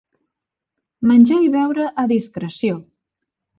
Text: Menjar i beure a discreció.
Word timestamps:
Menjar 1.11 1.37
i 1.49 1.53
beure 1.57 1.87
a 2.05 2.09
discreció. 2.15 2.83